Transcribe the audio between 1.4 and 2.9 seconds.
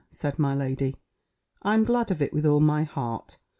"I'm glad of it with all my